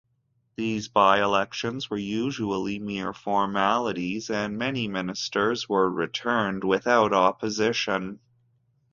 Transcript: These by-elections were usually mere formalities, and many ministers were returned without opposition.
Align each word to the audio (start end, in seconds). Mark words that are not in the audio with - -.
These 0.55 0.87
by-elections 0.87 1.91
were 1.91 1.95
usually 1.99 2.79
mere 2.79 3.13
formalities, 3.13 4.31
and 4.31 4.57
many 4.57 4.87
ministers 4.87 5.69
were 5.69 5.87
returned 5.87 6.63
without 6.63 7.13
opposition. 7.13 8.19